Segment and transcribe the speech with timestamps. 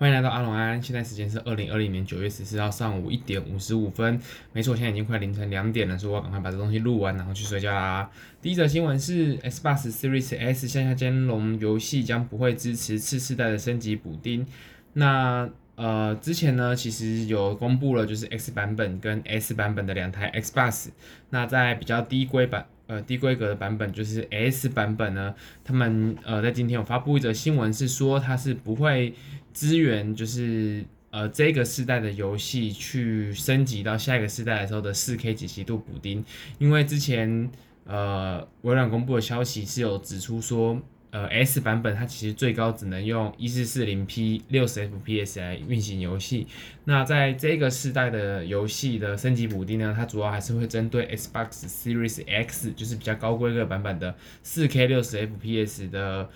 [0.00, 4.18] 欢迎来到阿龙安，现在时间是二零二零年九月十四号上午一点五十五分。
[4.50, 8.10] 没错，现在已经快凌晨两点了，所以我赶快把这东西录完，然后去睡觉啦。
[8.40, 14.46] 第一则新闻是 Xbox Series S 向下兼容游戏将不会支持次世代的升级补丁。
[14.94, 15.46] 那
[15.76, 20.88] 呃，之前呢，其实有公布了，就是 X 版本跟 S 版本的两台 Xbox。
[21.28, 22.64] 那在比较低规版。
[22.90, 25.32] 呃，低规格的版本就是 S 版本呢，
[25.62, 29.14] 他们呃在今天有发布一则新闻，是说它是不会
[29.54, 36.24] 支援，就是呃这个世代的游戏去升级到下一个世代的时候的 4K 解析度补丁，
[36.58, 37.48] 因为之前
[37.84, 40.82] 呃微软公布的消息是有指出说。
[41.12, 46.46] 呃，S 版本它其实最高只能用一四四零 P 六十 FPS 来运行游戏。
[46.84, 56.30] 那在这个世代的游戏的升级补丁呢，它主要还是会针对 Xbox Series X，就是比较高规格版本的四 K 六十 FPS 的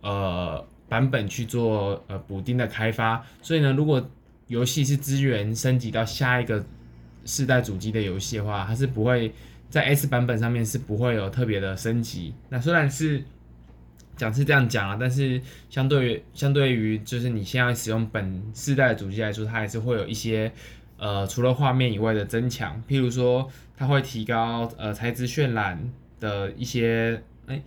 [0.00, 3.26] 呃版本去做呃补丁的开发。
[3.42, 4.08] 所以呢，如果
[4.46, 6.64] 游戏是支援升级到下一个
[7.24, 9.32] 世代主机的游戏的话，它是不会
[9.68, 12.32] 在 S 版本上面是不会有特别的升级。
[12.48, 13.24] 那虽然是。
[14.20, 15.40] 讲是这样讲啊，但是
[15.70, 20.52] 相对于相对于就是你现在使用本世代的主机来说，它还是会有一些
[20.98, 25.90] 呃除了画面以外的增强，譬如说它会提高呃材质渲染
[26.20, 27.62] 的一些哎、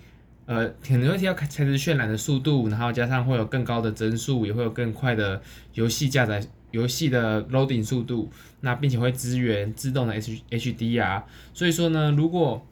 [0.45, 5.41] 呃可能会提高材质渲染的速度，然后加上会有更高的帧数，也会有更快的
[5.73, 8.29] 游戏加载游戏的 loading 速度，
[8.61, 12.63] 那并且会支援自动的 H HDR，所以说呢，如果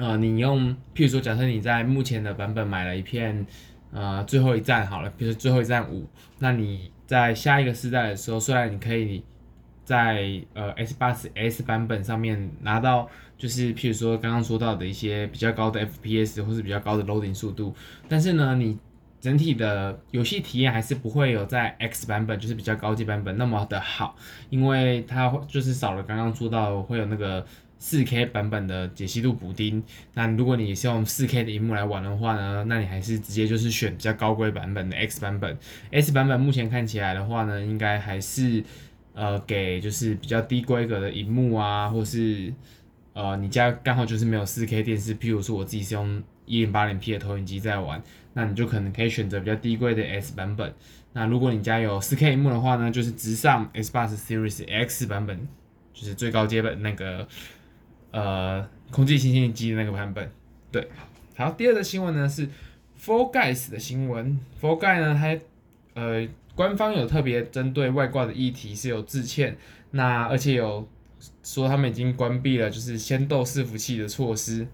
[0.00, 3.44] 呃，你用，譬如说，假设你在目前的版本买了一片，
[3.90, 9.24] 呃，最后一站好了，比如最后一站五，那你在下一个世代的时候，虽然你可以
[9.82, 17.74] 在呃 S 八十 S 版本上面拿到，就是譬如说刚刚说到的一些比较高的 FPS 或是比较高的 loading 速度，
[18.08, 18.78] 但是呢，你
[19.20, 24.14] 整体的游戏体验还是不会有在 X 版本，就是比较高级版本那么的好，
[24.48, 27.44] 因为它就是少了刚刚说到会有那个。
[27.80, 29.80] 四 K 版本的解析度补丁，
[30.14, 35.56] 那如果你是用四 K 的荧幕来玩的话呢，那你还是直接就是选比较高规版本的 X 版本。
[35.92, 38.64] S 版本目前看起来的话呢，应该还是
[39.14, 42.52] 呃给就是比较低规格的荧幕啊，或是
[43.12, 50.74] 呃你家刚好就是没有四 K 电视，譬如说我自己是用一零八零 P 的投影机在玩，那你就可能可以选择比较低规的 S 版本。
[51.12, 55.46] 那如果你家有四 K 荧幕的话呢，就是直上 Xbox Series X 版本，
[55.94, 57.28] 就是最高阶本那个。
[58.10, 60.30] 呃，空气清新机的那个版本，
[60.72, 60.88] 对。
[61.36, 62.48] 好，第二个新闻呢是
[62.98, 64.40] Fall Guys 的新闻。
[64.60, 65.38] Fall Guys 呢，它
[65.92, 69.56] 呃，官方有特别针对外挂的议题是有致歉，
[69.90, 70.88] 那而且有
[71.42, 74.66] 说他们已经关闭了就是仙豆伺服器的措施。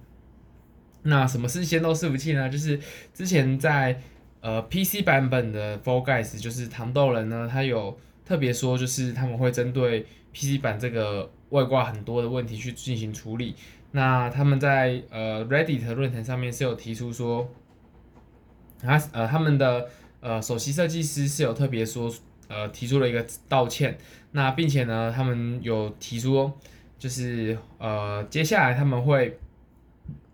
[1.02, 2.48] 那什么是仙豆伺服器呢？
[2.48, 2.78] 就是
[3.12, 4.00] 之前在
[4.40, 11.28] 呃 PC 版本的 Fall Guys，就是糖豆人呢，他有特别说，就是他们会针对 PC 版这个。
[11.50, 13.54] 外挂很多的问题去进行处理，
[13.92, 17.48] 那他们在呃 Reddit 论坛上面是有提出说，
[18.80, 19.88] 他呃他们的
[20.20, 22.12] 呃首席设计师是有特别说
[22.48, 23.96] 呃提出了一个道歉，
[24.32, 26.50] 那并且呢他们有提出
[26.98, 29.38] 就是呃接下来他们会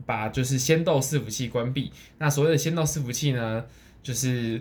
[0.07, 3.65] 把就是仙豆伺服器关闭，那所谓的仙豆伺服器呢，
[4.03, 4.61] 就是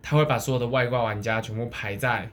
[0.00, 2.30] 他会把所有的外挂玩家全部排在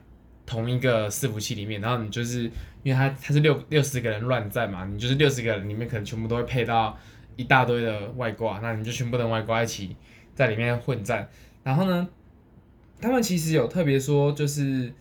[0.49, 2.51] 同一个伺服器里面，然后你就是。
[2.81, 6.97] 因为它它是六六十个人乱战嘛，你就是六十个人里面可能全部都会配到
[7.35, 9.93] 一大堆的外挂，那你就全部的外挂一起
[10.33, 11.27] 在里面混战。
[11.61, 12.07] 然后呢，
[13.01, 14.93] 他们其实有特别说，就是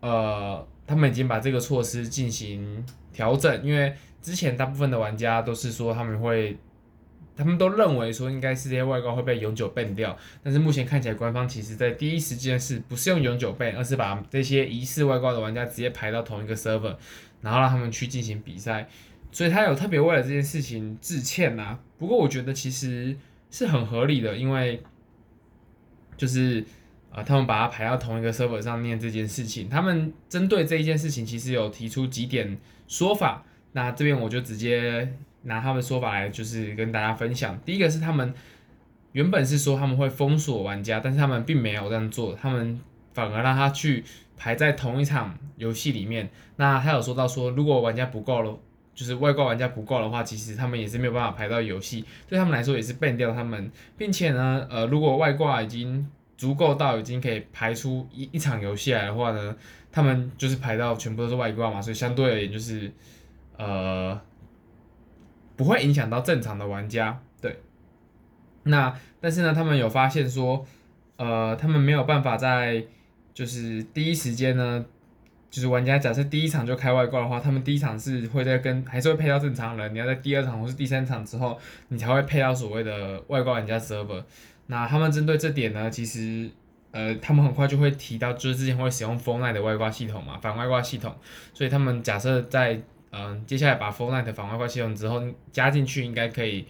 [0.00, 6.58] 呃，他们已经把这个措施进行调整，因为之前大部分的玩家都是说他们会。
[7.34, 16.94] 他们都认为说应该是这些外挂会被永久 ban 掉，但是目前看起来官方其实在第一时间是不是用永久 ban，而是把这些疑似外挂的玩家直接排到同一个 server，
[17.40, 18.86] 然后让他们去进行比赛，
[19.30, 21.80] 所以他有特别为了这件事情致歉呐、啊。
[21.98, 23.16] 不过我觉得其实
[23.50, 24.82] 是很合理的，因为
[26.16, 26.64] 就是
[27.10, 35.12] 啊、他们把它排到同一个 server 上面这件事情，他们针对这一件事情其实有提出几点说法，那这边我就直接。
[35.42, 37.58] 拿他们的说法来，就是跟大家分享。
[37.64, 38.32] 第一个是他们
[39.12, 42.80] 原本是说他们会封锁玩家，但是他们并没有这样做，他们
[43.12, 44.04] 反而让他去
[44.36, 46.30] 排在同一场游戏里面。
[46.56, 48.58] 那他有说到说，如果玩家不够了，
[48.94, 59.56] 就是外挂玩家不够的话，其实他们也是没有办法排到游戏，对他们来说也是 ban 掉他们，并且呢，呃，如果外挂已经足够到已经可以排出一一场游戏来的话呢，
[59.90, 62.92] 他们就是排到全部都是外挂嘛，所以相对而言就是
[63.56, 64.20] 呃。
[65.56, 67.60] 不会影响到正常的玩家，对。
[68.64, 70.64] 那但是呢，他们有发现说，
[71.16, 72.84] 呃，他们没有办法在
[73.34, 74.84] 就是第一时间呢，
[75.50, 81.58] 就是玩家假设第一场就开外挂的话，他们第一场是会在跟还是会配到正常人，你要在第二场或是第三场之后，
[81.88, 84.22] 你才会配到所谓的外挂玩家 server。
[84.66, 86.48] 那他们针对这点呢，其实
[86.92, 91.14] 呃，他们很快就会提到，就是之前会使用 f o r n i t 的外挂系统嘛，反外挂系统，
[91.52, 92.80] 所以他们假设在
[93.12, 95.22] 嗯、接下来把 Fortnite 的反外挂系统之后
[95.52, 96.66] 加进去，应该可以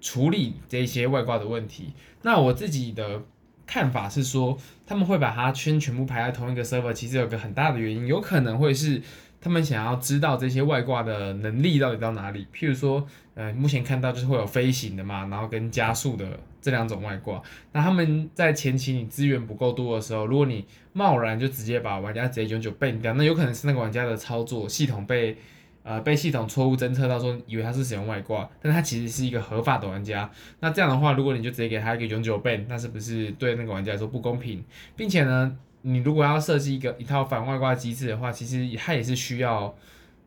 [0.00, 1.94] 处理这些外挂的问题。
[2.22, 3.22] 那我自己的。
[3.66, 9.00] 看法是说，他们会把它圈全部排在同一个 server，其实有个很大的原因，有可能会是
[9.40, 12.46] 他们想要知道这些外挂的能力到底到哪里。
[12.54, 17.42] 譬如说，呃，目前看到就是会有飞行的嘛，然后跟加速的这两种外挂。
[17.72, 25.38] 那他们在前期你资源不够多的时候，如果你贸然就直接把玩家直接永久 ban 掉，那有可能是那个玩家的操作系统被。
[25.84, 30.30] 呃，被系统错误侦测到说，以为他是使用外挂，但他其实是一个合法的玩家。
[30.60, 34.64] 那这样的话，如果你就直接给他一个永久 ban，那是不是对那个玩家来说不公平？
[34.96, 39.74] 并且呢，你如果要设计一个一套反外挂机制的话，其实它也是需要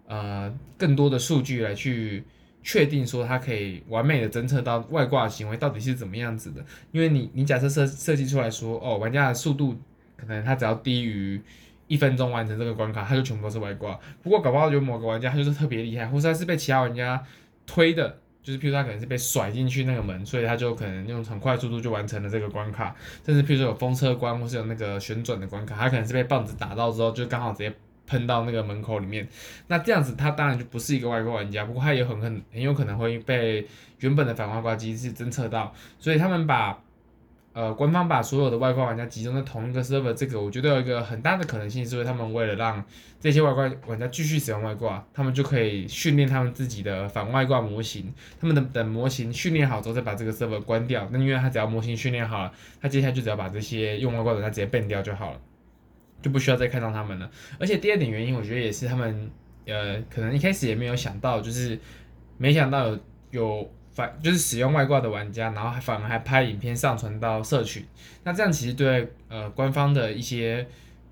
[0.06, 2.24] 呃更多的数据来去
[2.62, 6.63] 确定说它可以完美的侦测到外挂行为到底是怎么样子的。
[6.92, 9.75] 因为你你假设设设计出来说，哦，玩家的速度
[10.15, 11.42] 可能他只要低于。
[11.88, 13.98] 一分钟完成这个关卡，他就全部都是外挂。
[14.22, 17.24] 不过搞不好有某个玩家他就是特别厉害，或者他是被其他玩家
[17.66, 22.95] 推的，就是譬如他可能是被甩进去那个门，所以他就可能用很快速度就完成了这个关卡。
[23.25, 27.74] 甚至譬如说有风车关或是有那个旋转的关卡，他可能是被棒子打到之后就刚好直接
[28.06, 29.28] 喷到那个门口里面。
[29.68, 33.66] 那这样子他当然就不是一个外挂玩家，不过他也很很很有可能会被
[34.00, 36.78] 原本的反外挂机制侦测到，所以他们把。
[37.57, 42.86] 呃，官方把所有的外挂玩家集中在同一个 server，这个我觉得有一个很大的可能性，是为他们为了让
[43.19, 48.13] 这些外挂玩家继续使用外挂，他们就可以训练他们自己的反外挂模型。
[48.39, 51.09] 他们的等模型训练好之后，再把这个 server 关掉。
[51.12, 55.42] 那因为他只要模型训练好了，他接下来就只要把这些用外挂的他直接 ban 掉就好了，
[56.21, 57.27] 就不需要再看到他们了。
[57.60, 59.31] 而且第二点原因，我觉得也是他们
[59.65, 61.80] 呃，可能一开始也没有想到，就是
[62.38, 63.00] 没想到有
[63.31, 63.71] 有。
[63.97, 67.83] 反就是使用外挂的玩家，然后还反而还拍影片上传到社群，
[68.23, 70.67] 那这样其实对呃官方的一些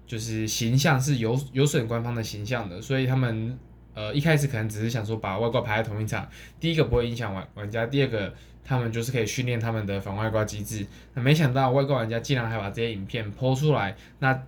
[0.05, 3.57] 就是形象是有有损官方的形象的，所以他们
[3.95, 6.29] 呃一开始可能只是想说把外挂排在同一场，
[6.59, 8.31] 第一个不会影响玩玩家，第二个
[8.63, 10.85] 他们就是可以训练他们的反外挂机制，
[11.15, 14.43] 那没想到外挂玩家竟然还把这些影片抛出来，那。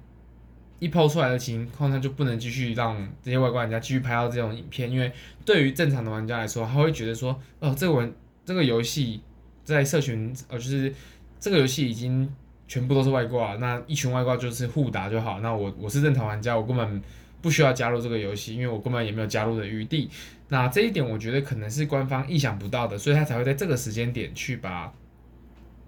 [0.80, 5.12] 一抛出来的情况，他就不能继续让这些外挂玩家继续拍到这种影片，因为
[5.44, 8.13] 对于正常的玩家来说，他会觉得说，哦，这个玩
[8.48, 9.20] 这个游戏
[9.66, 10.94] 在社群，呃，就是
[11.38, 12.34] 这个游戏已经
[12.66, 17.02] 全部都是外挂，那一群外挂就是互打就好，那我我是正常玩家，我根本
[17.42, 20.10] 不需要加入这个游戏，因为我根本也没有加入的余地。
[20.48, 24.94] 那这一点我觉得可能是官方意想不到的，所以他才会在这个时间点去把，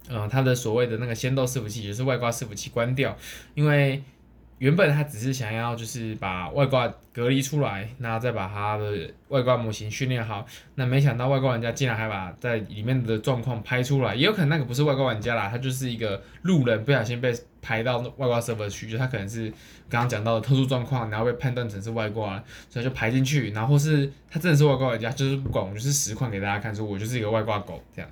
[0.09, 3.17] 嗯，他的所谓的那个仙豆伺服器，也就是外挂伺服器关掉，
[3.55, 4.03] 因为。
[4.59, 10.45] 原本他只是想要就是把外挂隔离出来，那再把他的外挂模型训练好。
[10.75, 19.49] 那没想到外挂玩家竟然还把在里面的状况拍出来，也有可能那个不是外挂玩家啦，他就是一个路人不小心被排到外挂 server 去，就他可能是
[19.89, 23.51] 刚刚讲到的特殊状况，然后被判断成是外挂，所以就排进去。
[23.51, 28.11] 然后是他真的是外挂玩家，就是不管我就是实况给大家看，说我就是一个外挂狗这样。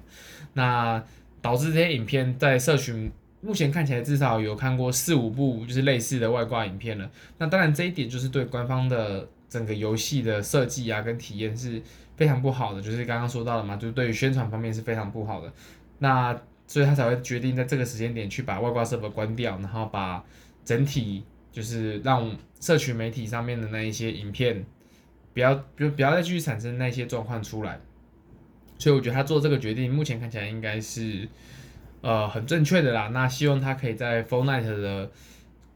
[0.54, 1.04] 那
[1.42, 3.12] 导致这些影片在社群。
[3.40, 7.10] 目前看起来至少有看过四五部就是类似的外挂影片了。
[7.38, 11.82] 那当然这一点就是对官方的整个游戏的设计啊跟体验是
[12.16, 15.54] 非常不好的，就是刚刚说到的嘛，就是对于宣传方面是非常不好的。
[16.00, 16.36] 那
[16.66, 20.24] 所以他才会决定在这个时间点去把外挂 server 关掉，然后把
[20.66, 24.66] 整体就是让社群媒体上面的那一些影片
[25.34, 27.80] 不要不不要再继续产生那些状况出来。
[28.80, 31.30] 所以我觉得他做这个决定，目前看起来应该是。
[32.08, 33.10] 呃，很正确的啦。
[33.12, 35.12] 那希望他可以在 Fortnite 的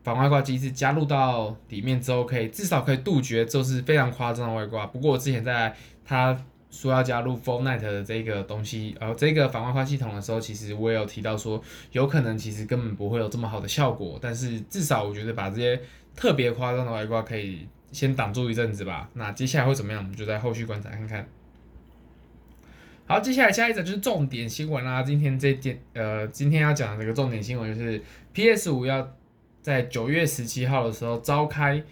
[0.01, 4.88] 反外挂机制加入到里面之后，可以至少可以杜绝就是非常夸张的外挂。
[4.88, 11.61] 不过我之前在他说要加入 Fortnite 的这个东西，呃，这个反外挂系统的时候，其实我也有提到说，
[11.91, 14.17] 有可能其实根本不会有这么好的效果。
[14.21, 15.81] 但是至少我觉得把这些
[16.15, 19.09] 特别夸张的外挂可以先挡住一阵子吧。
[19.15, 21.27] 那接下来会怎么样，我们就在后续观察看看。
[23.12, 25.03] 好，接下来下一则就是重点新闻啦。
[25.03, 28.01] 今天这件，呃，今天要讲的这个重点新闻就是
[28.32, 29.06] PS 五要
[29.62, 31.84] 在九月十七号的时候召开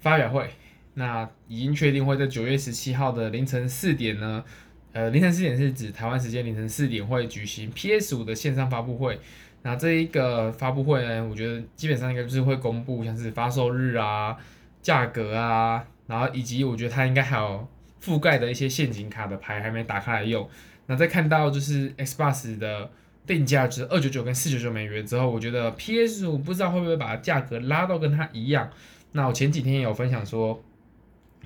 [0.00, 0.50] 发表会。
[0.94, 4.42] 那已经确定会在九月十七号的凌晨四点呢，
[4.90, 9.20] 呃，凌晨四点是指台湾时间凌晨四点会举行 PS 五的线上发布会。
[9.62, 14.36] 那这一个发布会呢，我觉得基本上应该就是会公布像是发售日啊、
[14.82, 17.68] 价格啊，然后以及我觉得它应该还有。
[18.06, 20.48] 覆盖的一些陷阱卡的牌还没打开来用，
[20.86, 22.88] 那再看到就是 Xbox 的
[23.26, 28.70] 定价值二九九跟四九九美元之后，我觉得 PS 五不知道会不会把价格拉到跟它一样。
[29.10, 30.62] 那我前几天也有分享说，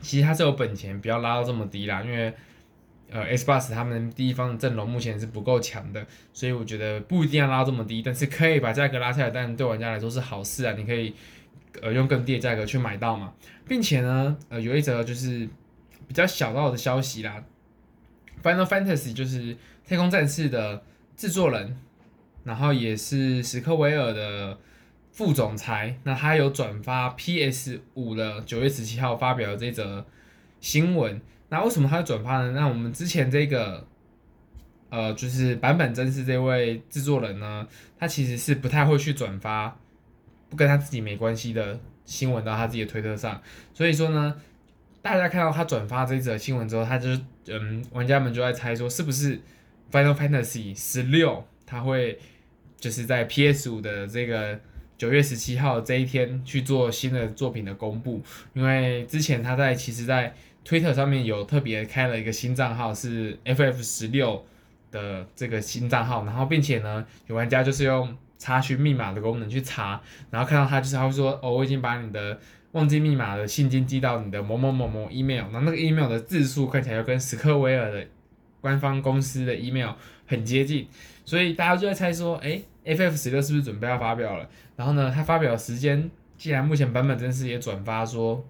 [0.03, 2.33] 其实它是有本钱不要拉到这么低啦，因为
[3.11, 11.15] 呃 Xbox 他们第一方的阵容目前是不够强的，所以我觉得不一定要拉这么低，但是可以把价格拉下来，但对玩家来说是好事啊，你可以
[11.81, 13.33] 呃用更低的价格去买到嘛，
[13.67, 15.49] 并且呢呃有一则就是
[16.11, 17.45] 比较小道的消息啦
[18.43, 20.83] ，Final Fantasy 就是太空战士的。
[21.17, 21.77] 制作人，
[22.45, 24.59] 然后也是史克威尔的
[25.13, 30.07] 副总裁，那他有转发 PS 五的九月十七号发表的这则
[30.61, 31.21] 新闻。
[31.51, 32.53] 那为什么他会转发呢？
[32.53, 33.87] 那我们之前这个，
[34.89, 39.77] 呃，就是版本真是这位制作人呢，他其实是不太会去转发
[40.49, 43.43] 不跟他自己没关系的新闻到他自己的推特上。
[43.75, 44.41] 所以说呢，
[45.03, 49.41] 大家看到他转发这则新闻之后，他就是嗯，玩家们就在猜说是不是。
[49.93, 52.17] Final Fantasy 十六，他会
[52.79, 54.57] 就是在 PS 五的这个
[54.97, 58.23] 九月十七号这一天去做新的作品的公布，
[58.55, 60.33] 因为之前他在其实，在
[60.65, 64.45] Twitter 上面有特别开了一个新账号，是 FF 十六
[64.93, 72.39] 的这个新账号，然后并且呢，有玩家就是用查询密码的功能去查，然后看到他就是他会说，哦，我已经把你的
[72.73, 78.07] 忘记密码的信件寄到你的某某某某 email，那那个 email 的字数看起来又跟史克威尔的。
[78.63, 79.89] 官方公司的 email
[80.27, 80.87] 很接近，
[81.25, 84.47] 所以大家就在猜说，哎，FF 十六是不是准备要发表了？
[84.77, 88.45] 然后呢，他发表的时间，既然目前版本真司也转发说，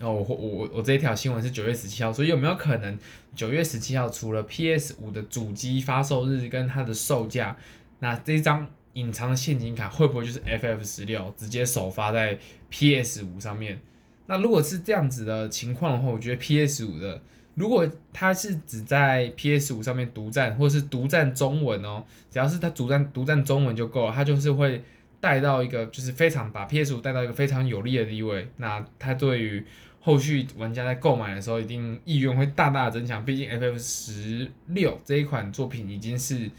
[0.00, 2.98] 哦，我我我这一条新闻是九月十七号，所以有没有可能
[3.36, 7.56] 九月十七号除了 PS 五的主机发售日跟它的售价，
[8.00, 12.38] 那这一张隐藏的现金卡会不会就是 FF 十六直接首发在
[12.70, 13.80] PS 五上面？
[14.26, 17.20] 那如果是这样子的情况的话，我觉得 PS 五的。
[17.54, 24.82] 如果它是只在 PS 五上面独占，或是独占中文哦，只要是它独占独占中文就够了，它就是会
[25.20, 28.48] 带到一个就是非常把 PS 五带到一个非常有利的地位。
[28.56, 29.62] 那它对于
[30.00, 33.22] 后续玩家在购买的时候，一定意愿会大大增强。
[33.22, 36.50] 毕竟 FF 十六这一款作品已经是，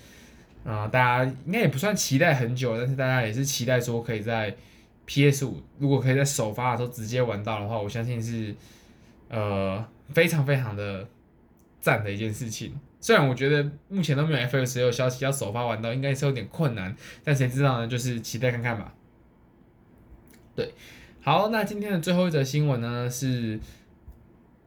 [0.63, 4.55] 啊、大家应该也不算期待很久，但是大家也是期待说可以在
[5.05, 8.55] PS 五如果可以在首发的时候直接玩到的话，我相信是，
[9.29, 9.86] 呃。
[10.10, 11.08] 非常非常的
[11.79, 17.88] 赞的一件事情，虽然我觉得目前都没有 FF 十六消息要首发玩到，应该是有点困难，但谁知道呢？
[17.88, 18.93] 就是期待看看吧。
[20.55, 20.74] 对，
[21.22, 23.60] 好，那今天的最后一则新闻呢是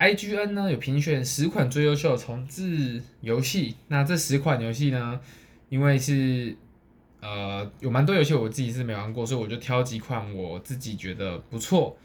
[0.00, 5.20] ，IGN 呢有评选十款最优秀的重置游戏，那这十款游戏呢，
[5.68, 6.56] 因为是
[7.20, 11.96] 呃有蛮多游戏我自己是没玩过，所以我就挑几款我自己觉得不错。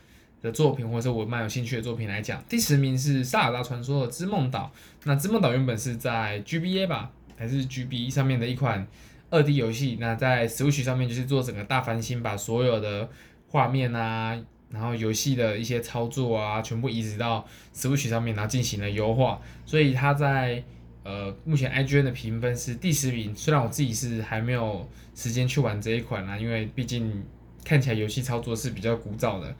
[0.41, 4.71] 的作品，或者是我蛮有兴趣的作品来讲，第十名是《萨尔达传说的织梦岛》。
[5.03, 8.87] 那织梦岛原本是在 GBA 吧，还是 GB 上面的一款
[9.29, 9.97] 二 D 游戏。
[9.99, 13.07] 那在 Switch 上面就是做整个大翻新，把所有的
[13.49, 14.35] 画面啊，
[14.71, 19.39] 然后游戏的一些操作啊，全部移植到 Switch 上面，然后进行了优化。
[19.67, 20.63] 所以它在
[21.03, 23.36] 呃目前 IGN 的评分是第十名。
[23.36, 27.24] 虽然我自己是还没有时间去玩这一款啦，因为毕竟
[27.63, 29.55] 看起来游戏操作是比较古早的。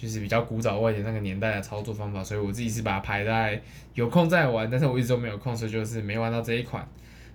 [0.00, 3.60] 就是比较古早味的那个年代的操作方法，所以我自己是把它排在
[3.94, 6.88] 有空再玩，但是我一直都没有空，所以就是没玩到这一款。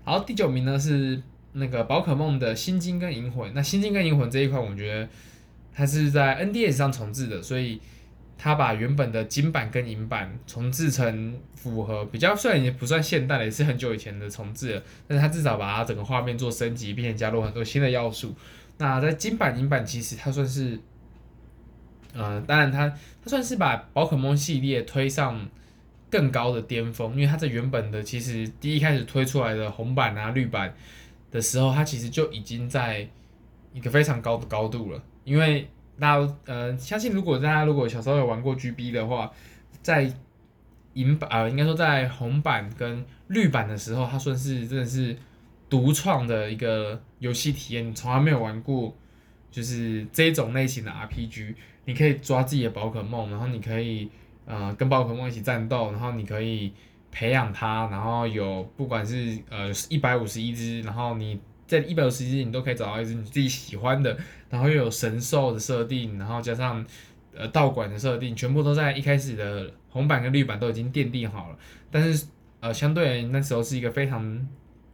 [0.06, 3.54] 好，第九名呢是那个宝可梦的心金跟银魂。
[3.54, 5.10] 那心金跟银魂这一款，我觉得
[5.74, 7.82] 它是在 NDS 上重置的，所以
[8.38, 18.36] 它把原本的金版跟银版重置成符合比较，虽然也不算现代的，也是很久以前的重置了，但是它至少把它整个画面做升级，并且加入很多新的要素。
[18.78, 20.80] 那在金版银版其实它算是。
[22.16, 22.88] 呃，当然它
[23.24, 25.50] 它算是把宝可梦系列推上
[26.12, 30.72] 更高的巅峰，因为它在原本的其实第一开始推出来的红版啊绿版
[31.32, 33.10] 的时候，它其实就已经在
[33.74, 35.04] 一个非常高的高度了。
[35.24, 39.32] 因为那呃相信，如果大家如果小时候有玩过 GB 的话，
[39.82, 40.12] 在
[40.94, 45.16] 银版、呃，应该说在红版跟绿版的时候，它算是真的是
[45.70, 48.96] 独创的一个游戏体验，你从来没有玩过
[49.50, 51.56] 就是这种类型的 RPG。
[51.86, 54.10] 你可以抓自己的宝可梦，然后你可以
[54.46, 56.72] 呃跟宝可梦一起战斗，然后你可以
[57.12, 61.40] 培养它，然后有不管是呃一百五十一只，然后你
[61.82, 64.18] 在一百五十一只你都可以找到一只你自己喜欢的，
[64.50, 66.86] 然后又有神兽的设定，然后加上
[67.36, 71.58] 呃道馆的设定，全部都在一开始的红版跟绿版都已经奠定好了。
[71.92, 72.28] 但是
[72.60, 74.48] 呃相对那时候是一个非常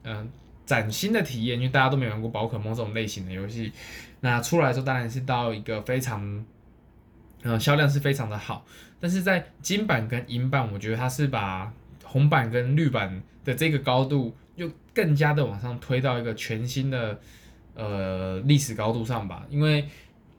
[0.03, 0.29] 嗯、
[0.65, 3.71] 崭新的体验，因为大家都没玩过宝可梦这种类型的游戏，
[4.21, 6.45] 那出来的时候当然是到一个非常。
[7.41, 8.65] 嗯，销量是非常的好，
[8.99, 11.71] 但是在金版跟银版，我觉得它是把
[12.03, 17.19] 红版跟绿版的这个高度又更加的往上推到一个全新的
[17.73, 19.45] 呃历史高度上吧。
[19.49, 19.85] 因为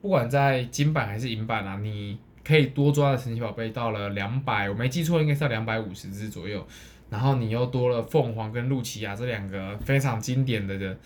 [0.01, 6.65] 不管在金版还是银版啊，你可以多抓的神奇宝贝到了两百，我没记错应该是两百五十只左右。
[7.09, 10.97] 然后你又多了凤凰跟露琪亚这两个非常经典的的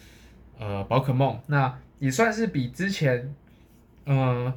[0.60, 3.34] 呃宝可梦，那也算是比之前
[4.04, 4.54] 呃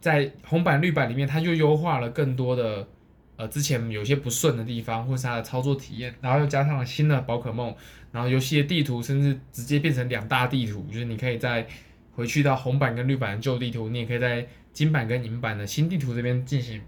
[0.00, 2.86] 在红版绿版里面，它就优化了更多的
[3.36, 7.74] 呃之前有些不顺的地方，或是它的操作体验，然后又加上了新的宝可梦，
[8.10, 11.66] 然后游戏的地图甚至直接变成两大地图，就是你可以再
[12.14, 16.80] 回去到红版跟绿版的旧地图，你也可以在金版跟银版的新地图这边进行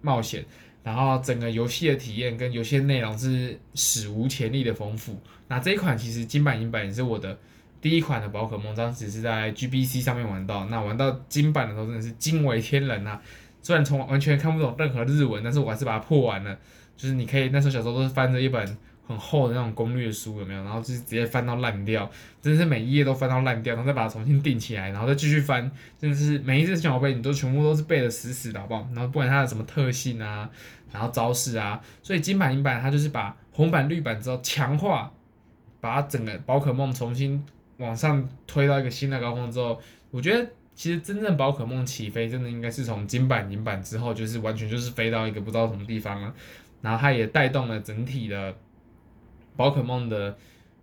[0.00, 0.44] 冒险。
[0.82, 5.20] 然后整个游戏的体验跟游戏内容是史无前例的丰富。
[5.46, 7.38] 那这一款其实金版银版也是我的
[7.82, 10.64] 第一款的宝可梦，当时是在 GBC 上面玩到。
[10.70, 13.20] 那玩到金版的时候真的是惊为天人呐！
[13.62, 16.58] 虽然从完全看不懂任何日文，但是我还是把它破完了。
[16.96, 18.76] 就是你可以那时候小时候都是翻着一本。
[19.10, 20.62] 很厚的那种攻略书有没有？
[20.62, 22.08] 然后就是直接翻到烂掉，
[22.40, 28.88] 真的是每一页都翻到烂掉，然后再把它重新订起来，然后再继续翻，真的是每一只小宝贝你都全部都是背的死死的，好不好？
[28.94, 30.48] 然后不管它的什么特性啊，
[30.92, 35.10] 然后招式啊，所以金版银版它就是把红版绿版之后强化，
[35.80, 37.44] 把它整个宝可梦重新
[37.78, 39.80] 往上推到一个新的高峰之后，
[40.12, 40.48] 我觉得
[40.80, 46.34] 其实真正宝可梦起飞真的应该是从金版银版之后，就是完全就是飞到一个不知道什么地方了，
[46.80, 48.56] 然后它也带动了整体的。
[49.56, 50.30] 宝可梦的，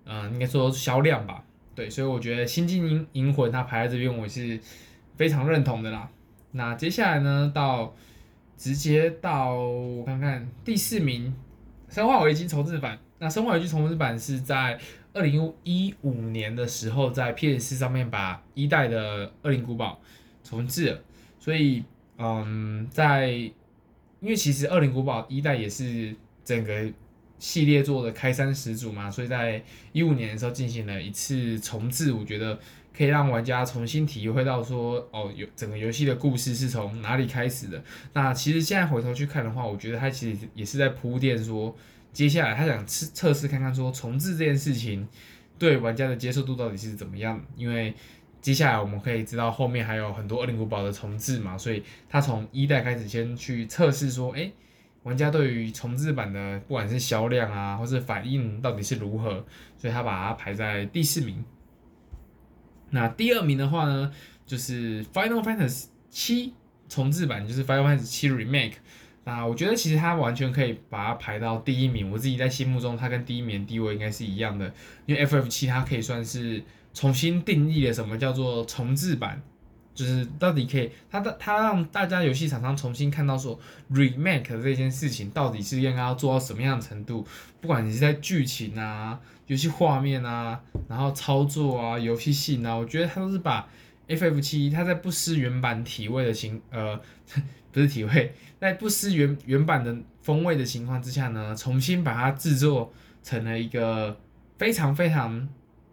[0.05, 4.59] 嗯、呃，应该说销量吧，对，所以我觉得星际银银魂它排在这边，我是
[5.15, 6.07] 非常认同的啦。
[6.51, 7.95] 那接下来呢，到
[8.55, 11.35] 直接到我看看第四名，
[11.89, 12.99] 生化危机重制版。
[13.17, 14.79] 那生化危机重制版是在
[15.17, 19.99] 二零一五年的时候，在 PS 上面把一代的恶灵古堡
[20.43, 21.01] 重制了，
[21.39, 21.83] 所以，
[22.17, 26.91] 嗯，在因为其实恶灵古堡一代也是整个。
[27.39, 32.57] 系列做的开山始祖嘛，所以在一五年的时候进行了一次重置，我觉得
[32.91, 37.83] 可以让玩家重新体会到说，哦，有整个游戏的故事是从哪里开始的。
[38.13, 41.75] 那其实现在回头去看的话，我觉得它其实也是在铺垫说，
[42.17, 45.07] 接下来他想测测试看看说重置这件事情
[45.59, 47.39] 对玩家的接受度到底是怎么样。
[47.55, 47.93] 因为
[48.41, 54.51] 接下来我们可以知道后面还有很多恶灵古堡的重置嘛，所以他从一代开始先去测试说，诶。
[55.03, 59.45] 玩家对于重置版的不管是销量啊，或是反应到底是如何，
[59.77, 61.45] 所以他把它排在第四名。
[62.89, 64.11] 那第二名的话呢，
[64.47, 66.55] 就是 Final Fantasy 七
[66.89, 68.73] 重置版，就是 Final Fantasy 七 Remake。
[69.27, 72.09] 那我觉得其实它完全可以把它排到第一名。
[72.09, 74.73] 我自己在心目中，它跟第一名地位应该是一样的，
[75.05, 76.63] 因为 FF 七它可以算是
[76.93, 79.41] 重新定义了什么叫做重制版。
[79.93, 83.59] 就是到底可以，他的他让大家游戏厂商重新看到说
[83.91, 87.25] ，remake 这件事情到底是应该要做到什么样的程度？
[87.59, 93.67] 不管你是在剧情啊、游戏画面啊、然后操作啊、游戏性啊，我觉得他都是把
[94.07, 96.99] FF7 它在不失原版体味的情呃，
[97.71, 102.93] 不是体味， 在不失原原版的风味的情况之下呢，重新把它制作
[103.23, 104.19] 成了一个
[104.57, 105.47] 非常非常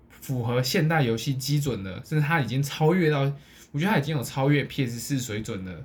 [0.09, 3.21] 符合现代游戏基准的，甚至它已经超越到。
[3.73, 5.85] 我觉得它已经有超越 PS 四水准的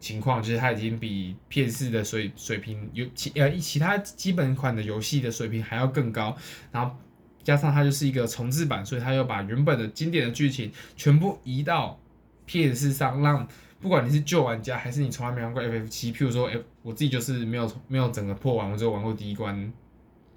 [0.00, 6.36] 情况，就是它已经比 PS 四的水水平有其呃其他基本款的游戏的水平还要更高，
[6.72, 6.96] 然后
[7.48, 11.98] 加上它就是一个重制版，所以它又把原本的经典的剧情全部移到
[12.44, 13.48] PS 上，让
[13.80, 19.72] 不管你是旧玩家还是你从来没玩过 FF 七，譬如说哎我自己就是没有没有整个破完，我只有玩过第一关，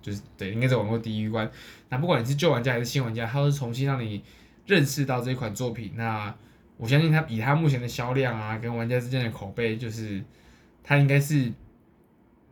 [0.02, 1.52] 就是对，应该是玩过第一关。
[1.89, 4.24] 那不管你是旧玩家还是新玩家，它都是重新让你
[4.65, 5.91] 认识到这一款作品。
[5.95, 6.34] 那
[6.78, 10.24] 我相信它以它目前的销量啊，跟玩家之间的口碑，就是
[10.82, 11.52] 它应该是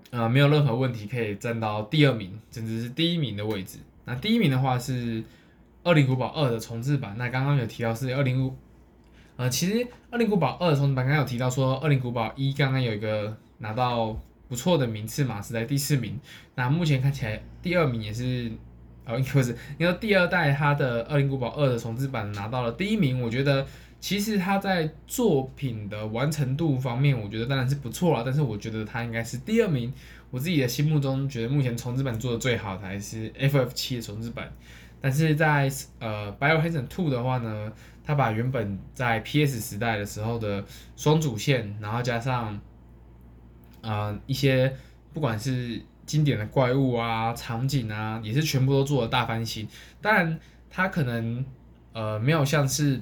[0.09, 3.77] 呃没有任何问题可以站到第二名，甚至是第一名的位置。
[4.09, 5.21] 那第一名的话是
[5.83, 7.15] 《二零古堡二》的重置版。
[7.15, 8.55] 那刚刚有提到是二零五，
[9.35, 9.73] 呃，其实
[10.09, 16.19] 《二零古堡二》的重制版刚刚有提到说，《二零古堡一》刚刚有一个拿到不错的名次嘛，是在第四名。
[16.55, 18.51] 那目前看起来第二名也是，
[19.09, 23.65] 呃，应该不是，因为第二代它的《恶灵古堡二》的重制版拿到了第一名，我觉得。
[24.01, 28.23] 其实它在作品的完成度方面，我觉得当然是不错了。
[28.25, 29.91] 但是我觉得它应该是第二名。
[30.31, 34.49] 我自己的心目中觉得目前重制版做的最好的还是 FF 七的重制版。
[35.01, 35.69] 但是在
[35.99, 37.69] 呃 Biohazard Two 的话呢，
[38.01, 40.63] 它把原本在 PS 时代的时候的
[40.95, 42.57] 双主线，然后加上
[43.81, 44.73] 呃一些
[45.13, 49.67] 不管是经典的怪物啊、场景啊，也是全部都做了大翻新。
[50.01, 51.45] 当然，他可能
[51.93, 52.99] 呃没有像是。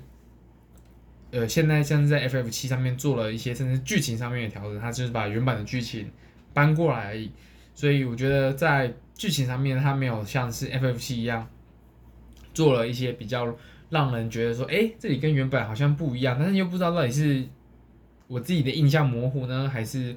[1.30, 6.10] 呃，现在像是在 FF 七上面做了一些，甚至剧情上面的调整，它就是把原版的剧情
[6.54, 7.30] 搬过来而已。
[7.76, 11.46] 所以我觉得在剧情上面，它没有像是 FF 七一样
[12.54, 13.54] 做了一些比较
[13.89, 17.46] 让人觉得说，哎，这里跟原本好像不一样，但是又不知道到底是
[18.28, 20.15] 我自己的印象模糊呢，还是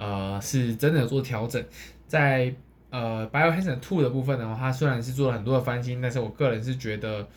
[0.00, 1.62] 呃是真的有做调整。
[2.06, 2.52] 在
[2.88, 7.28] 呃《Biohazard 2》的部分的话，它虽然是做了很多的翻新，但是我个人是觉得，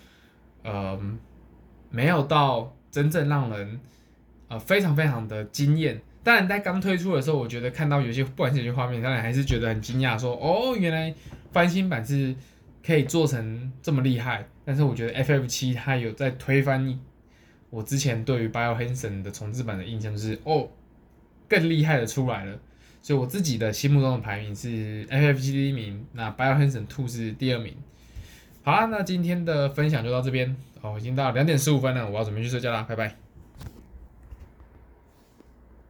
[0.64, 0.98] 呃，
[1.92, 3.80] 没有到真正让人
[4.48, 6.02] 呃非常非常的惊艳。
[6.24, 11.14] 当然，在刚推出的时候，我觉得看到有些不管是有些画面，当然还是觉得很惊讶，说哦，原来
[11.52, 12.34] 翻新版是
[12.86, 14.48] 可以做成这么厉害。
[14.66, 16.98] 但是我觉得 FF 七它有在推翻
[17.70, 20.70] 我之前对于 Biohazard 的重置版的印象，就是哦，
[21.54, 22.60] 更厉害的出来了。
[23.02, 27.76] 所以我自己的心目中的排名是 FFG 第一名，那 Biohazard 2是第二名。
[28.64, 33.23] 好啦，那今天的分享就到这边哦，已经到两点十五分了，我要准备去睡觉啦，拜拜。